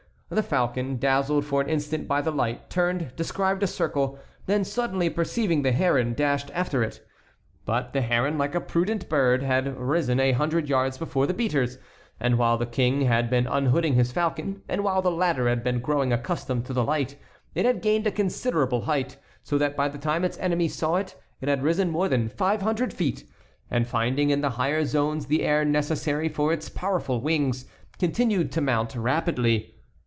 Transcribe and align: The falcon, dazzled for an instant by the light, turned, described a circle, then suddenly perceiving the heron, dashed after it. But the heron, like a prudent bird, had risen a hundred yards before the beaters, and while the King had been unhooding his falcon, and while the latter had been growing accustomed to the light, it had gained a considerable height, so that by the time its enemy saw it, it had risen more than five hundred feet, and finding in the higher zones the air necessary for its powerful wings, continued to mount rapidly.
The 0.33 0.41
falcon, 0.41 0.95
dazzled 0.97 1.43
for 1.43 1.59
an 1.59 1.67
instant 1.67 2.07
by 2.07 2.21
the 2.21 2.31
light, 2.31 2.69
turned, 2.69 3.17
described 3.17 3.63
a 3.63 3.67
circle, 3.67 4.17
then 4.45 4.63
suddenly 4.63 5.09
perceiving 5.09 5.61
the 5.61 5.73
heron, 5.73 6.13
dashed 6.13 6.49
after 6.53 6.81
it. 6.83 7.05
But 7.65 7.91
the 7.91 7.99
heron, 7.99 8.37
like 8.37 8.55
a 8.55 8.61
prudent 8.61 9.09
bird, 9.09 9.43
had 9.43 9.77
risen 9.77 10.21
a 10.21 10.31
hundred 10.31 10.69
yards 10.69 10.97
before 10.97 11.27
the 11.27 11.33
beaters, 11.33 11.79
and 12.17 12.37
while 12.37 12.57
the 12.57 12.65
King 12.65 13.01
had 13.01 13.29
been 13.29 13.45
unhooding 13.45 13.95
his 13.95 14.13
falcon, 14.13 14.61
and 14.69 14.85
while 14.85 15.01
the 15.01 15.11
latter 15.11 15.49
had 15.49 15.65
been 15.65 15.81
growing 15.81 16.13
accustomed 16.13 16.65
to 16.67 16.71
the 16.71 16.85
light, 16.85 17.17
it 17.53 17.65
had 17.65 17.81
gained 17.81 18.07
a 18.07 18.09
considerable 18.11 18.83
height, 18.83 19.17
so 19.43 19.57
that 19.57 19.75
by 19.75 19.89
the 19.89 19.97
time 19.97 20.23
its 20.23 20.37
enemy 20.37 20.69
saw 20.69 20.95
it, 20.95 21.13
it 21.41 21.49
had 21.49 21.61
risen 21.61 21.91
more 21.91 22.07
than 22.07 22.29
five 22.29 22.61
hundred 22.61 22.93
feet, 22.93 23.25
and 23.69 23.85
finding 23.85 24.29
in 24.29 24.39
the 24.39 24.51
higher 24.51 24.85
zones 24.85 25.25
the 25.25 25.43
air 25.43 25.65
necessary 25.65 26.29
for 26.29 26.53
its 26.53 26.69
powerful 26.69 27.19
wings, 27.19 27.65
continued 27.99 28.49
to 28.49 28.61
mount 28.61 28.95
rapidly. 28.95 29.75